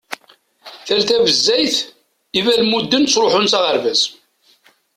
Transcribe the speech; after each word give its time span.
Tal 0.85 1.01
tanezzayt, 1.07 1.77
ibalmuden 2.39 3.03
ttruḥun 3.05 3.47
s 3.51 3.53
aɣerbaz. 3.57 4.01